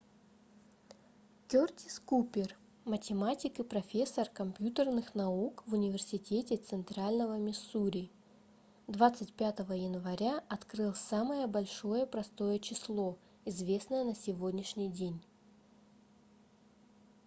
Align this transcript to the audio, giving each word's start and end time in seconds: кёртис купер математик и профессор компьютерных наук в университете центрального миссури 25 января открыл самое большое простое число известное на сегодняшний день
кёртис 1.47 1.99
купер 1.99 2.55
математик 2.85 3.59
и 3.59 3.63
профессор 3.63 4.27
компьютерных 4.29 5.13
наук 5.13 5.63
в 5.67 5.73
университете 5.75 6.57
центрального 6.57 7.37
миссури 7.37 8.09
25 8.87 9.59
января 9.69 10.43
открыл 10.49 10.95
самое 10.95 11.45
большое 11.45 12.07
простое 12.07 12.57
число 12.57 13.15
известное 13.45 14.03
на 14.03 14.15
сегодняшний 14.15 14.89
день 14.89 15.21